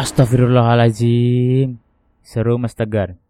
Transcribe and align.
Astagfirullahaladzim, 0.00 1.76
seru 2.24 2.56
Mas 2.56 2.72
Tegar. 2.72 3.20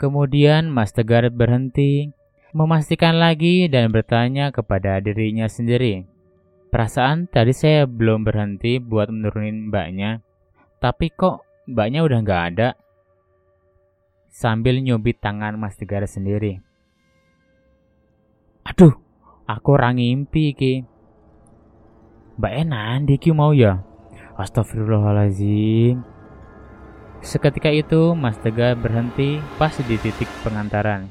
Kemudian 0.00 0.72
Mas 0.72 0.88
Tegar 0.96 1.28
berhenti, 1.28 2.08
memastikan 2.56 3.20
lagi 3.20 3.68
dan 3.68 3.92
bertanya 3.92 4.48
kepada 4.56 5.04
dirinya 5.04 5.44
sendiri. 5.52 6.08
Perasaan 6.72 7.28
tadi 7.28 7.52
saya 7.52 7.84
belum 7.84 8.24
berhenti 8.24 8.80
buat 8.80 9.12
menurunin 9.12 9.68
mbaknya, 9.68 10.24
tapi 10.80 11.12
kok 11.12 11.44
mbaknya 11.68 12.08
udah 12.08 12.18
nggak 12.24 12.42
ada? 12.56 12.68
Sambil 14.32 14.80
nyubit 14.80 15.20
tangan 15.20 15.60
Mas 15.60 15.76
Tegar 15.76 16.08
sendiri. 16.08 16.64
Aduh, 18.64 18.96
aku 19.44 19.76
orang 19.76 20.00
ngimpi 20.00 20.56
ki. 20.56 20.74
Mbak 22.40 22.52
Enan, 22.64 23.04
ki 23.04 23.28
mau 23.36 23.52
ya? 23.52 23.91
Astagfirullahaladzim. 24.42 26.02
Seketika 27.22 27.70
itu, 27.70 28.18
Mas 28.18 28.34
Tegar 28.42 28.74
berhenti 28.74 29.38
pas 29.54 29.70
di 29.78 29.94
titik 29.94 30.26
pengantaran. 30.42 31.06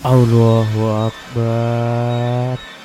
Allahu 0.00 1.12
Akbar. 1.12 2.75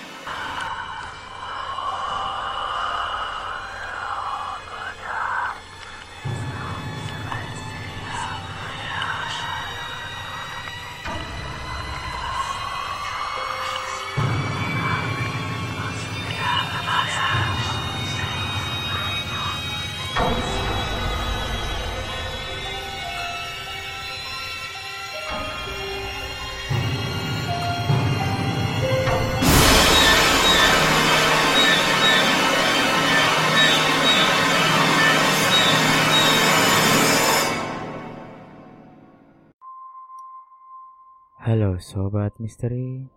Sobat 41.82 42.38
Misteri. 42.38 43.10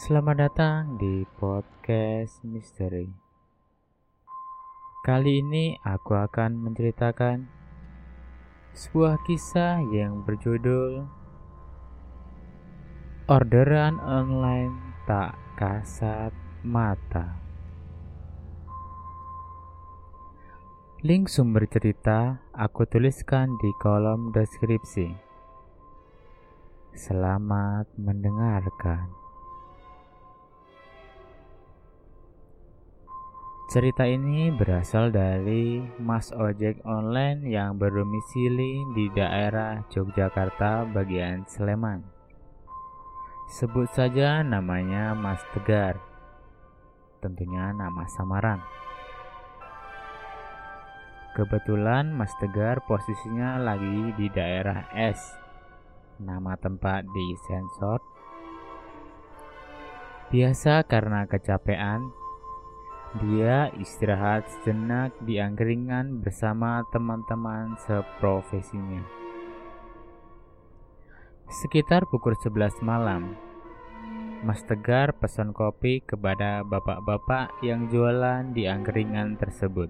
Selamat 0.00 0.48
datang 0.48 0.96
di 0.96 1.20
podcast 1.36 2.40
Misteri. 2.48 3.04
Kali 5.04 5.44
ini 5.44 5.76
aku 5.84 6.16
akan 6.16 6.56
menceritakan 6.56 7.44
Sebuah 8.72 9.20
kisah 9.28 9.84
yang 9.92 10.24
berjudul 10.24 11.04
Orderan 13.28 14.00
online 14.00 14.72
tak 15.04 15.36
kasat 15.60 16.32
mata. 16.64 17.36
Link 21.04 21.28
sumber 21.28 21.68
cerita 21.68 22.40
aku 22.56 22.88
tuliskan 22.88 23.60
di 23.60 23.76
kolom 23.76 24.32
deskripsi. 24.32 25.27
Selamat 26.98 27.86
mendengarkan. 27.94 29.06
Cerita 33.70 34.02
ini 34.02 34.50
berasal 34.50 35.14
dari 35.14 35.78
Mas 36.02 36.34
Ojek 36.34 36.82
Online 36.82 37.46
yang 37.46 37.78
berdomisili 37.78 38.82
di 38.98 39.06
daerah 39.14 39.86
Yogyakarta 39.94 40.90
bagian 40.90 41.46
Sleman. 41.46 42.02
Sebut 43.46 43.86
saja 43.94 44.42
namanya 44.42 45.14
Mas 45.14 45.38
Tegar. 45.54 46.02
Tentunya 47.22 47.70
nama 47.78 48.10
samaran. 48.10 48.58
Kebetulan 51.38 52.10
Mas 52.10 52.34
Tegar 52.42 52.82
posisinya 52.90 53.54
lagi 53.62 54.18
di 54.18 54.26
daerah 54.34 54.90
S 54.98 55.46
nama 56.18 56.54
tempat 56.58 57.06
di 57.08 57.26
sensor. 57.46 58.02
Biasa 60.28 60.84
karena 60.84 61.24
kecapean, 61.24 62.12
dia 63.24 63.72
istirahat 63.80 64.44
sejenak 64.52 65.16
di 65.24 65.40
angkringan 65.40 66.20
bersama 66.20 66.84
teman-teman 66.92 67.80
seprofesinya. 67.88 69.00
Sekitar 71.48 72.04
pukul 72.12 72.36
11 72.36 72.84
malam, 72.84 73.32
Mas 74.44 74.60
Tegar 74.68 75.16
pesan 75.16 75.56
kopi 75.56 76.04
kepada 76.04 76.60
bapak-bapak 76.60 77.64
yang 77.64 77.88
jualan 77.88 78.52
di 78.52 78.68
angkringan 78.68 79.40
tersebut. 79.40 79.88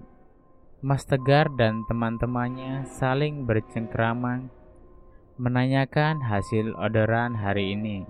Mas 0.79 1.03
Tegar 1.03 1.51
dan 1.59 1.83
teman-temannya 1.91 2.87
saling 2.87 3.43
bercengkrama 3.43 4.47
menanyakan 5.39 6.19
hasil 6.19 6.75
orderan 6.75 7.31
hari 7.31 7.71
ini. 7.71 8.03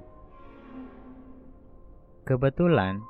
Kebetulan, 2.25 3.05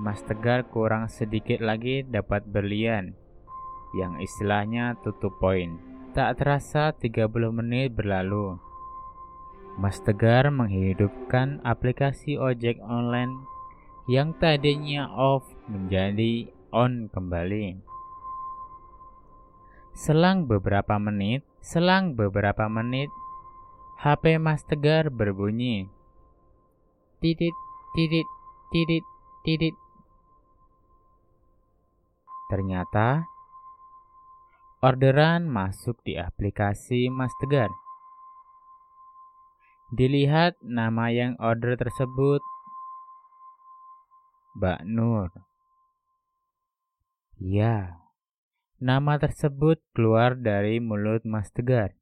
Mas 0.00 0.24
Tegar 0.24 0.64
kurang 0.72 1.12
sedikit 1.12 1.60
lagi 1.60 2.08
dapat 2.08 2.48
berlian, 2.48 3.12
yang 3.92 4.16
istilahnya 4.16 4.96
tutup 5.04 5.36
poin. 5.36 5.76
Tak 6.16 6.40
terasa 6.40 6.96
30 6.96 7.28
menit 7.52 7.92
berlalu. 7.92 8.56
Mas 9.76 10.00
Tegar 10.00 10.48
menghidupkan 10.48 11.60
aplikasi 11.68 12.40
ojek 12.40 12.80
online 12.80 13.44
yang 14.08 14.32
tadinya 14.40 15.04
off 15.12 15.44
menjadi 15.68 16.48
on 16.72 17.12
kembali. 17.12 17.76
Selang 19.92 20.48
beberapa 20.48 20.96
menit, 20.96 21.44
Selang 21.58 22.14
beberapa 22.14 22.70
menit, 22.70 23.10
HP 23.98 24.38
Mas 24.38 24.62
Tegar 24.62 25.10
berbunyi. 25.10 25.90
Titit, 27.18 27.54
titit, 27.98 28.28
titit, 28.70 29.04
titit. 29.42 29.74
Ternyata 32.48 33.26
orderan 34.78 35.50
masuk 35.50 35.98
di 36.06 36.14
aplikasi 36.14 37.10
Mas 37.10 37.34
Tegar. 37.42 37.68
Dilihat 39.90 40.54
nama 40.62 41.10
yang 41.10 41.34
order 41.42 41.74
tersebut 41.74 42.38
Mbak 44.54 44.80
Nur. 44.86 45.30
Ya, 47.38 47.98
Nama 48.78 49.18
tersebut 49.18 49.82
keluar 49.90 50.38
dari 50.38 50.78
mulut 50.78 51.26
Mas 51.26 51.50
Tegar. 51.50 51.98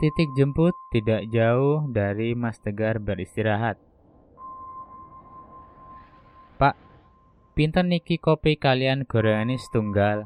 Titik 0.00 0.32
jemput 0.40 0.72
tidak 0.88 1.28
jauh 1.28 1.84
dari 1.92 2.32
Mas 2.32 2.56
Tegar 2.56 2.96
beristirahat. 2.96 3.76
Pak, 6.56 6.80
pinten 7.52 7.92
niki 7.92 8.16
kopi 8.16 8.56
kalian 8.56 9.04
gorengan 9.04 9.52
setunggal? 9.60 10.24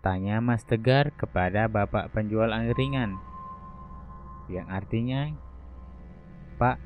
Tanya 0.00 0.40
Mas 0.40 0.64
Tegar 0.64 1.12
kepada 1.12 1.68
bapak 1.68 2.08
penjual 2.08 2.56
angkringan. 2.56 3.20
Yang 4.48 4.68
artinya, 4.72 5.28
Pak, 6.56 6.80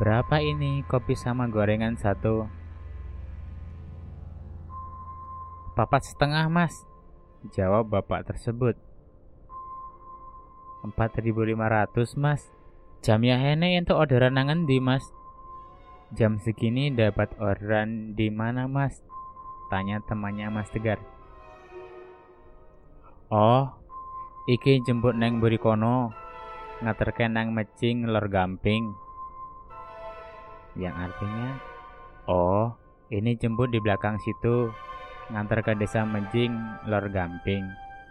berapa 0.00 0.40
ini 0.40 0.80
kopi 0.88 1.12
sama 1.12 1.52
gorengan 1.52 2.00
satu? 2.00 2.63
Papat 5.74 6.06
setengah 6.06 6.46
mas, 6.46 6.70
jawab 7.50 7.90
bapak 7.90 8.30
tersebut. 8.30 8.78
4500 10.86 12.14
mas, 12.14 12.46
jam 13.02 13.18
ya 13.26 13.34
hene 13.34 13.74
untuk 13.82 13.98
orderan 13.98 14.38
nangan 14.38 14.70
di 14.70 14.78
mas. 14.78 15.02
Jam 16.14 16.38
segini 16.38 16.94
dapat 16.94 17.34
orderan 17.42 18.14
di 18.14 18.30
mana 18.30 18.70
mas? 18.70 19.02
Tanya 19.66 19.98
temannya 20.06 20.46
mas 20.46 20.70
Tegar. 20.70 21.02
Oh, 23.34 23.66
iki 24.46 24.78
jemput 24.86 25.18
neng 25.18 25.42
burikono, 25.42 26.14
ngaterken 26.86 27.34
nang 27.34 27.50
mecing 27.50 28.06
lor 28.06 28.30
gamping. 28.30 28.94
Yang 30.78 31.10
artinya, 31.10 31.50
oh 32.30 32.78
ini 33.10 33.34
jemput 33.34 33.74
di 33.74 33.82
belakang 33.82 34.22
situ, 34.22 34.70
ngantar 35.32 35.64
ke 35.64 35.72
desa 35.78 36.02
Menjing 36.02 36.52
Lor 36.88 37.08
Gamping. 37.08 37.64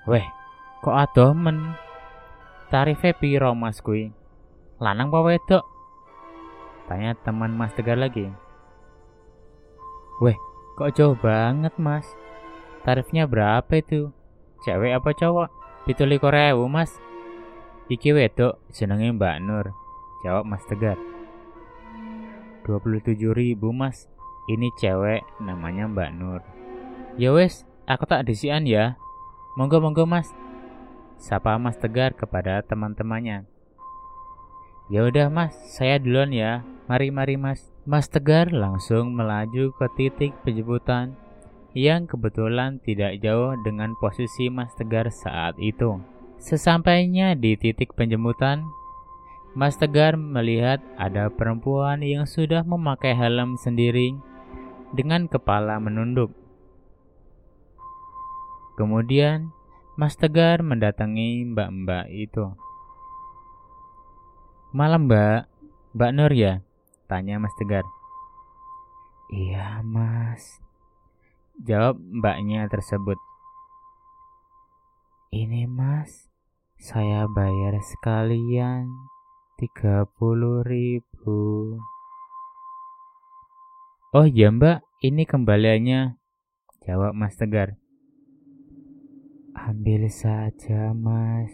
Weh, 0.09 0.25
kok 0.81 0.95
adoh 0.95 1.35
men? 1.35 1.77
Tarife 2.71 3.13
piro 3.13 3.53
mas 3.53 3.81
kui? 3.83 4.09
Lanang 4.81 5.13
apa 5.13 5.19
wedok? 5.21 5.63
Tanya 6.89 7.15
teman 7.21 7.55
Mas 7.55 7.71
Tegar 7.77 7.95
lagi. 7.95 8.27
Weh, 10.19 10.35
Kok 10.73 10.89
jauh 10.97 11.13
banget 11.13 11.69
mas? 11.77 12.01
Tarifnya 12.81 13.29
berapa 13.29 13.69
itu? 13.77 14.09
Cewek 14.65 14.97
apa 14.97 15.13
cowok? 15.13 15.49
Pituli 15.85 16.17
korewu 16.17 16.65
mas 16.65 16.97
Iki 17.93 18.15
wedok 18.17 18.57
jenenge 18.73 19.13
Mbak 19.13 19.37
Nur 19.45 19.69
Jawab 20.25 20.49
Mas 20.49 20.65
Tegar 20.65 20.97
27 22.65 23.19
ribu 23.35 23.69
mas 23.69 24.09
Ini 24.49 24.73
cewek 24.81 25.21
namanya 25.43 25.85
Mbak 25.85 26.09
Nur 26.17 26.41
Ya 27.13 27.29
wes, 27.29 27.61
aku 27.85 28.09
tak 28.09 28.25
disian 28.25 28.65
ya. 28.65 28.97
Monggo-monggo 29.53 30.09
mas. 30.09 30.33
Sapa 31.21 31.55
Mas 31.61 31.77
Tegar 31.77 32.17
kepada 32.17 32.65
teman-temannya. 32.65 33.45
Ya 34.89 35.01
udah 35.05 35.29
mas, 35.29 35.53
saya 35.77 36.01
duluan 36.01 36.33
ya. 36.33 36.65
Mari-mari 36.89 37.37
mas. 37.37 37.69
Mas 37.85 38.09
Tegar 38.09 38.49
langsung 38.49 39.13
melaju 39.13 39.71
ke 39.77 39.87
titik 39.93 40.33
penjemputan 40.41 41.13
yang 41.73 42.05
kebetulan 42.05 42.81
tidak 42.81 43.17
jauh 43.21 43.57
dengan 43.61 43.97
posisi 43.97 44.49
Mas 44.49 44.73
Tegar 44.77 45.09
saat 45.09 45.57
itu. 45.57 46.01
Sesampainya 46.37 47.33
di 47.33 47.57
titik 47.57 47.97
penjemputan, 47.97 48.65
Mas 49.53 49.77
Tegar 49.77 50.17
melihat 50.17 50.81
ada 50.97 51.29
perempuan 51.29 52.01
yang 52.01 52.25
sudah 52.25 52.65
memakai 52.65 53.13
helm 53.13 53.57
sendiri 53.57 54.17
dengan 54.93 55.29
kepala 55.29 55.77
menunduk. 55.81 56.42
Kemudian, 58.73 59.53
Mas 59.93 60.17
Tegar 60.17 60.65
mendatangi 60.65 61.45
mbak-mbak 61.45 62.09
itu. 62.09 62.53
Malam 64.73 65.05
mbak, 65.05 65.45
mbak 65.93 66.11
Nur 66.17 66.33
ya? 66.33 66.65
Tanya 67.05 67.37
Mas 67.37 67.53
Tegar. 67.61 67.85
Iya 69.33 69.81
mas, 69.81 70.61
jawab 71.65 71.97
mbaknya 71.97 72.69
tersebut. 72.69 73.17
Ini 75.33 75.65
mas, 75.65 76.29
saya 76.77 77.25
bayar 77.25 77.73
sekalian 77.81 78.85
tiga 79.57 80.05
puluh 80.05 80.61
ribu. 80.61 81.77
Oh 84.13 84.29
ya 84.29 84.53
mbak, 84.53 84.85
ini 85.01 85.25
kembaliannya. 85.25 86.21
Jawab 86.85 87.17
Mas 87.17 87.33
Tegar. 87.33 87.73
Ambil 89.53 90.09
saja 90.09 90.97
mas. 90.97 91.53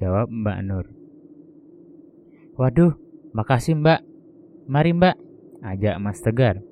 Jawab 0.00 0.32
Mbak 0.32 0.58
Nur. 0.64 0.86
Waduh, 2.56 2.96
makasih 3.36 3.76
mbak. 3.76 4.00
Mari 4.64 4.96
mbak, 4.96 5.20
ajak 5.60 6.00
Mas 6.00 6.24
Tegar. 6.24 6.64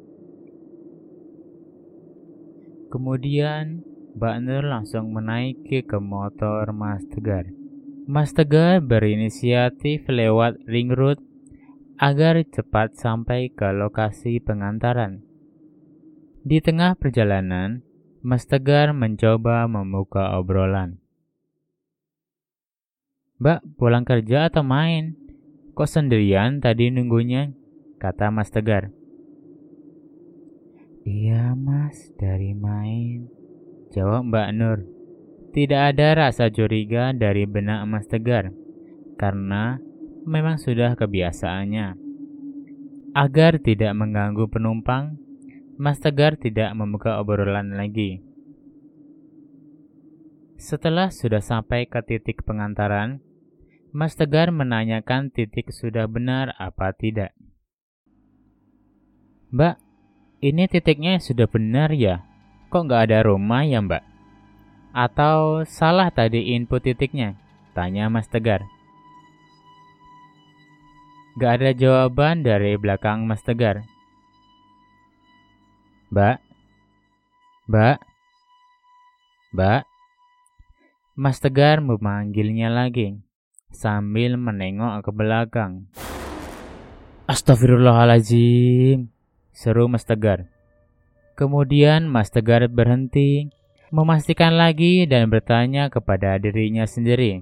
Kemudian 2.88 3.84
Mbak 4.12 4.36
Nur 4.44 4.64
langsung 4.68 5.16
menaiki 5.16 5.84
ke 5.84 5.96
motor 5.96 6.68
Mas 6.76 7.04
Tegar. 7.08 7.48
Mas 8.04 8.36
Tegar 8.36 8.84
berinisiatif 8.84 10.04
lewat 10.08 10.60
ring 10.68 10.92
road 10.92 11.20
agar 11.96 12.40
cepat 12.44 12.92
sampai 12.96 13.48
ke 13.48 13.72
lokasi 13.72 14.40
pengantaran. 14.40 15.24
Di 16.44 16.60
tengah 16.60 16.98
perjalanan, 16.98 17.80
Mas 18.22 18.46
Tegar 18.46 18.94
mencoba 18.94 19.66
membuka 19.66 20.38
obrolan. 20.38 21.02
Mbak, 23.42 23.74
pulang 23.74 24.06
kerja 24.06 24.46
atau 24.46 24.62
main? 24.62 25.18
Kok 25.74 25.90
sendirian 25.90 26.62
tadi 26.62 26.94
nunggunya? 26.94 27.50
Kata 27.98 28.30
Mas 28.30 28.54
Tegar. 28.54 28.94
Iya 31.02 31.58
mas, 31.58 32.14
dari 32.14 32.54
main. 32.54 33.26
Jawab 33.90 34.30
Mbak 34.30 34.48
Nur. 34.54 34.78
Tidak 35.50 35.82
ada 35.90 36.14
rasa 36.14 36.46
curiga 36.46 37.10
dari 37.10 37.42
benak 37.42 37.82
Mas 37.90 38.06
Tegar, 38.06 38.54
karena 39.18 39.82
memang 40.22 40.62
sudah 40.62 40.94
kebiasaannya. 40.94 41.98
Agar 43.18 43.58
tidak 43.58 43.92
mengganggu 43.98 44.46
penumpang, 44.46 45.18
Mas 45.82 45.98
Tegar 45.98 46.38
tidak 46.38 46.70
membuka 46.78 47.18
obrolan 47.18 47.74
lagi. 47.74 48.22
Setelah 50.54 51.10
sudah 51.10 51.42
sampai 51.42 51.90
ke 51.90 51.98
titik 52.06 52.46
pengantaran, 52.46 53.18
Mas 53.90 54.14
Tegar 54.14 54.54
menanyakan 54.54 55.34
titik 55.34 55.74
sudah 55.74 56.06
benar 56.06 56.54
apa 56.62 56.94
tidak. 56.94 57.34
Mbak, 59.50 59.82
ini 60.46 60.70
titiknya 60.70 61.18
sudah 61.18 61.50
benar 61.50 61.90
ya? 61.90 62.22
Kok 62.70 62.86
nggak 62.86 63.02
ada 63.10 63.26
rumah 63.26 63.66
ya 63.66 63.82
mbak? 63.82 64.06
Atau 64.94 65.66
salah 65.66 66.14
tadi 66.14 66.54
input 66.54 66.86
titiknya? 66.86 67.34
Tanya 67.74 68.06
Mas 68.06 68.30
Tegar. 68.30 68.62
Gak 71.42 71.58
ada 71.58 71.74
jawaban 71.74 72.46
dari 72.46 72.78
belakang 72.78 73.26
Mas 73.26 73.42
Tegar. 73.42 73.91
Mbak? 76.12 76.44
Mbak? 77.72 77.96
Mbak? 79.56 79.82
Mas 81.16 81.40
Tegar 81.40 81.80
memanggilnya 81.80 82.68
lagi 82.68 83.16
sambil 83.72 84.36
menengok 84.36 85.08
ke 85.08 85.10
belakang. 85.16 85.88
Astagfirullahaladzim. 87.24 89.08
Seru 89.56 89.88
Mas 89.88 90.04
Tegar. 90.04 90.52
Kemudian 91.32 92.04
Mas 92.12 92.28
Tegar 92.28 92.68
berhenti, 92.68 93.48
memastikan 93.88 94.60
lagi 94.60 95.08
dan 95.08 95.32
bertanya 95.32 95.88
kepada 95.88 96.36
dirinya 96.36 96.84
sendiri. 96.84 97.40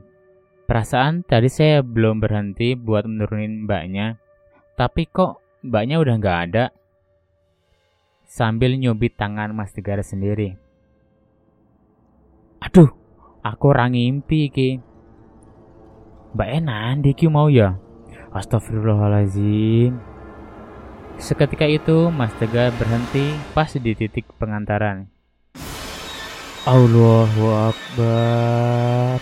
Perasaan 0.71 1.27
tadi 1.27 1.51
saya 1.51 1.83
belum 1.83 2.23
berhenti 2.23 2.79
buat 2.79 3.03
menurunin 3.03 3.67
mbaknya, 3.67 4.15
tapi 4.79 5.11
kok 5.11 5.43
mbaknya 5.67 5.99
udah 5.99 6.15
nggak 6.23 6.39
ada? 6.47 6.71
Sambil 8.31 8.79
nyubit 8.79 9.19
tangan 9.19 9.51
Mas 9.51 9.75
Tegar 9.75 9.99
sendiri. 10.07 10.55
Aduh, 12.63 12.95
aku 13.43 13.75
orang 13.75 13.99
ngimpi 13.99 14.55
ki. 14.55 14.71
Mbak 16.39 16.51
Enan, 16.63 17.03
Diki 17.03 17.27
mau 17.27 17.51
ya? 17.51 17.75
Astagfirullahaladzim. 18.31 19.99
Seketika 21.19 21.67
itu, 21.67 22.07
Mas 22.15 22.31
Tegar 22.39 22.71
berhenti 22.79 23.35
pas 23.51 23.75
di 23.75 23.99
titik 23.99 24.31
pengantaran. 24.39 25.11
Allahu 26.71 27.51
Akbar. 27.51 29.19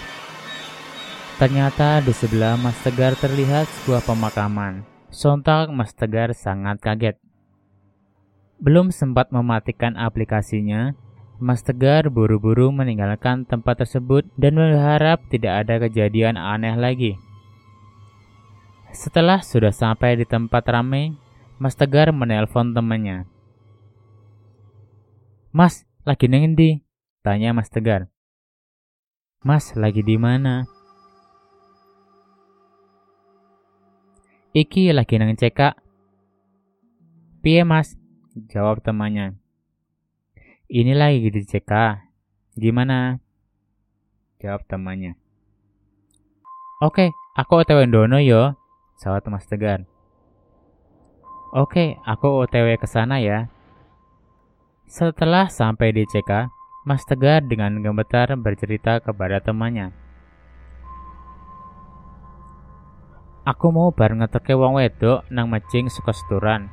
Ternyata 1.40 2.04
di 2.04 2.12
sebelah 2.12 2.60
Mas 2.60 2.76
Tegar 2.84 3.16
terlihat 3.16 3.72
sebuah 3.72 4.04
pemakaman. 4.04 4.84
Sontak 5.08 5.72
Mas 5.72 5.96
Tegar 5.96 6.36
sangat 6.36 6.76
kaget. 6.84 7.16
Belum 8.58 8.90
sempat 8.90 9.30
mematikan 9.30 9.94
aplikasinya, 9.94 10.98
Mas 11.38 11.62
Tegar 11.62 12.10
buru-buru 12.10 12.74
meninggalkan 12.74 13.46
tempat 13.46 13.86
tersebut 13.86 14.26
dan 14.34 14.58
berharap 14.58 15.22
tidak 15.30 15.62
ada 15.62 15.78
kejadian 15.86 16.34
aneh 16.34 16.74
lagi. 16.74 17.14
Setelah 18.90 19.46
sudah 19.46 19.70
sampai 19.70 20.18
di 20.18 20.26
tempat 20.26 20.66
ramai, 20.66 21.14
Mas 21.62 21.78
Tegar 21.78 22.10
menelpon 22.10 22.74
temannya. 22.74 23.30
Mas, 25.54 25.86
lagi 26.02 26.26
nengin 26.26 26.58
di? 26.58 26.70
Tanya 27.22 27.54
Mas 27.54 27.70
Tegar. 27.70 28.10
Mas, 29.38 29.70
lagi 29.78 30.02
di 30.02 30.18
mana? 30.18 30.66
Iki 34.50 34.90
lagi 34.90 35.14
nang 35.14 35.38
cekak. 35.38 35.78
Piye 37.38 37.62
mas? 37.62 37.94
Jawab 38.46 38.86
temannya. 38.86 39.34
Ini 40.70 40.94
lagi 40.94 41.26
di 41.26 41.42
CK. 41.42 41.72
Gimana? 42.54 43.18
Jawab 44.38 44.62
temannya. 44.70 45.18
Oke, 46.78 47.10
aku 47.34 47.66
otw 47.66 47.82
dono 47.90 48.22
yo. 48.22 48.54
Sawat 49.02 49.26
Mas 49.26 49.50
Tegar. 49.50 49.82
Oke, 51.50 51.98
aku 52.06 52.44
OTW 52.44 52.78
ke 52.78 52.86
sana 52.86 53.18
ya. 53.18 53.48
Setelah 54.86 55.50
sampai 55.50 55.96
di 55.96 56.04
CK, 56.04 56.50
Mas 56.86 57.02
Tegar 57.08 57.42
dengan 57.42 57.80
gemetar 57.82 58.30
bercerita 58.38 59.00
kepada 59.02 59.40
temannya. 59.42 59.90
Aku 63.48 63.72
mau 63.72 63.88
bareng 63.88 64.20
ngeteke 64.20 64.52
wong 64.52 64.76
wedok 64.76 65.24
nang 65.32 65.48
mecing 65.48 65.88
suka 65.88 66.12
seturan. 66.12 66.68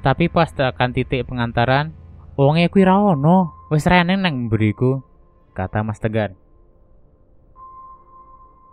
Tapi 0.00 0.32
pas 0.32 0.48
tekan 0.48 0.96
titik 0.96 1.28
pengantaran, 1.28 1.92
wongnya 2.32 2.72
kuwi 2.72 2.88
ra 2.88 2.96
ono, 2.96 3.68
wis 3.68 3.84
reneng 3.84 4.24
nang 4.24 4.48
beriku, 4.48 5.04
kata 5.52 5.84
Mas 5.84 6.00
Tegar. 6.00 6.32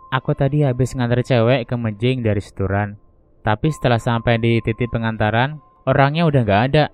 Aku 0.08 0.32
tadi 0.32 0.64
habis 0.64 0.96
ngantar 0.96 1.20
cewek 1.20 1.68
ke 1.68 1.76
mejing 1.76 2.24
dari 2.24 2.40
seturan. 2.40 2.96
Tapi 3.44 3.68
setelah 3.68 4.00
sampai 4.00 4.40
di 4.40 4.56
titik 4.64 4.88
pengantaran, 4.88 5.60
orangnya 5.84 6.24
udah 6.24 6.42
gak 6.48 6.62
ada. 6.72 6.84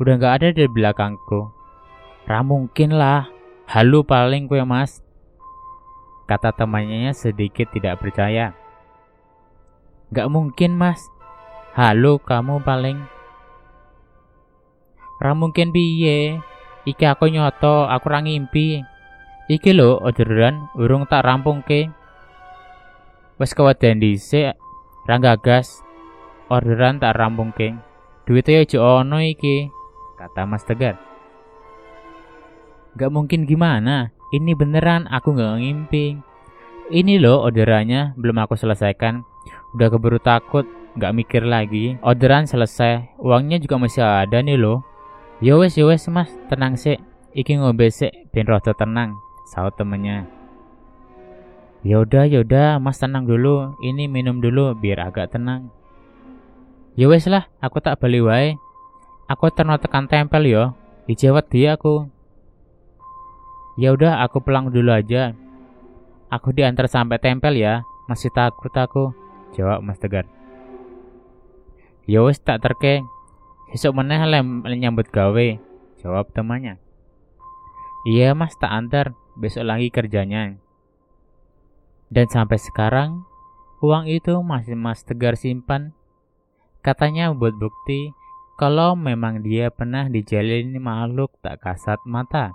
udah 0.00 0.14
gak 0.18 0.34
ada 0.40 0.48
di 0.56 0.64
belakangku. 0.64 1.52
Ramungkin 2.24 2.96
lah, 2.96 3.28
halu 3.68 4.02
paling 4.02 4.48
kue 4.48 4.64
mas. 4.64 5.04
Kata 6.24 6.50
temannya 6.56 7.12
sedikit 7.12 7.68
tidak 7.70 8.00
percaya. 8.00 8.56
Gak 10.10 10.32
mungkin 10.32 10.74
mas, 10.80 11.12
halu 11.76 12.16
kamu 12.24 12.64
paling. 12.64 13.13
Ramungkin 15.22 15.70
piye, 15.70 16.42
iki 16.82 17.04
aku 17.06 17.30
nyoto, 17.30 17.86
aku 17.86 18.06
rangimpi. 18.10 18.82
Iki 19.46 19.76
lo 19.76 20.00
orderan 20.00 20.72
urung 20.74 21.04
tak 21.04 21.22
rampung 21.28 21.60
ke. 21.60 21.86
Wes 23.36 23.52
kewadan 23.52 24.00
dhisik, 24.00 24.56
ranggagas 25.04 25.84
orderan 26.48 26.98
tak 26.98 27.14
rampung 27.14 27.52
ke. 27.52 27.76
Duitnya 28.24 28.64
aja 28.64 29.04
ono 29.04 29.20
iki, 29.20 29.68
kata 30.16 30.48
Mas 30.48 30.64
Tegar. 30.64 30.96
Gak 32.96 33.10
mungkin 33.12 33.44
gimana, 33.44 34.14
ini 34.32 34.56
beneran 34.56 35.04
aku 35.10 35.36
gak 35.36 35.60
ngimpi. 35.60 36.16
Ini 36.88 37.20
loh 37.20 37.44
orderannya 37.44 38.16
belum 38.16 38.38
aku 38.44 38.56
selesaikan. 38.56 39.26
Udah 39.76 39.92
keburu 39.92 40.22
takut, 40.22 40.64
gak 40.96 41.12
mikir 41.12 41.44
lagi. 41.44 41.98
Orderan 42.00 42.48
selesai, 42.48 43.18
uangnya 43.20 43.60
juga 43.60 43.76
masih 43.76 44.00
ada 44.00 44.40
nih 44.40 44.56
loh. 44.56 44.93
Yowes 45.44 45.76
ya 45.76 45.84
yowes 45.84 46.08
ya 46.08 46.08
mas, 46.08 46.32
tenang 46.48 46.72
sih. 46.72 46.96
Iki 47.36 47.60
ngombe 47.60 47.92
sih, 47.92 48.08
ben 48.32 48.48
rodo 48.48 48.72
tenang. 48.72 49.12
Saut 49.52 49.76
temennya. 49.76 50.24
Yaudah 51.84 52.24
yaudah 52.24 52.80
mas 52.80 52.96
tenang 52.96 53.28
dulu. 53.28 53.76
Ini 53.84 54.08
minum 54.08 54.40
dulu 54.40 54.72
biar 54.72 55.04
agak 55.04 55.36
tenang. 55.36 55.68
Ya 56.96 57.12
wes 57.12 57.28
lah, 57.28 57.44
aku 57.60 57.76
tak 57.84 58.00
beli 58.00 58.24
wae. 58.24 58.56
Aku 59.28 59.52
terno 59.52 59.76
tekan 59.76 60.08
tempel 60.08 60.48
yo. 60.48 60.72
Dijawab 61.04 61.44
dia 61.52 61.76
aku. 61.76 62.08
Ya 63.76 63.92
udah, 63.92 64.24
aku 64.24 64.40
pulang 64.40 64.72
dulu 64.72 64.96
aja. 64.96 65.36
Aku 66.32 66.56
diantar 66.56 66.88
sampai 66.88 67.20
tempel 67.20 67.60
ya. 67.60 67.84
Masih 68.08 68.32
takut 68.32 68.72
aku. 68.72 69.12
Jawab 69.52 69.84
Mas 69.84 70.00
Tegar. 70.00 70.24
Ya 72.08 72.24
wes 72.24 72.40
tak 72.40 72.64
terke. 72.64 73.04
Besok 73.74 73.98
meneh 73.98 74.22
lem 74.22 74.62
nyambut 74.62 75.10
gawe. 75.10 75.48
Jawab 75.98 76.30
temannya. 76.30 76.78
Iya 78.06 78.38
mas 78.38 78.54
tak 78.54 78.70
antar. 78.70 79.18
Besok 79.34 79.66
lagi 79.66 79.90
kerjanya. 79.90 80.54
Dan 82.06 82.30
sampai 82.30 82.62
sekarang, 82.62 83.26
uang 83.82 84.06
itu 84.06 84.38
masih 84.46 84.78
Mas 84.78 85.02
Tegar 85.02 85.34
simpan 85.34 85.90
Katanya 86.84 87.32
buat 87.32 87.56
bukti 87.56 88.12
kalau 88.60 88.92
memang 88.92 89.40
dia 89.40 89.72
pernah 89.72 90.04
dijalin 90.04 90.76
makhluk 90.76 91.32
tak 91.40 91.64
kasat 91.64 91.96
mata 92.04 92.52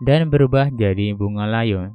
dan 0.00 0.32
berubah 0.32 0.72
jadi 0.72 1.12
bunga 1.12 1.44
layu. 1.44 1.92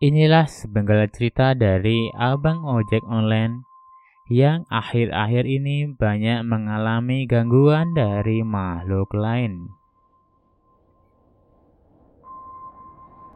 Inilah 0.00 0.48
sebenggal 0.48 1.04
cerita 1.12 1.52
dari 1.52 2.08
abang 2.16 2.64
ojek 2.64 3.04
online 3.04 3.75
yang 4.26 4.66
akhir-akhir 4.66 5.46
ini 5.46 5.86
banyak 5.94 6.42
mengalami 6.42 7.30
gangguan 7.30 7.94
dari 7.94 8.42
makhluk 8.42 9.14
lain. 9.14 9.70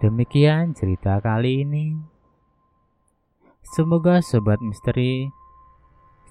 Demikian 0.02 0.74
cerita 0.74 1.22
kali 1.22 1.62
ini. 1.62 1.94
Semoga 3.62 4.18
sobat 4.18 4.58
misteri 4.58 5.30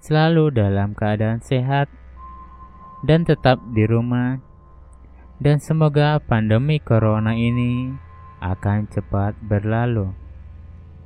selalu 0.04 0.51
dalam 0.51 0.92
keadaan 0.92 1.39
sehat 1.39 1.88
dan 3.08 3.24
tetap 3.24 3.63
di 3.72 3.88
rumah. 3.88 4.44
Dan 5.39 5.63
semoga 5.63 6.20
pandemi 6.20 6.84
corona 6.84 7.32
ini 7.32 7.96
akan 8.44 8.92
cepat 8.92 9.39
berlalu. 9.39 10.28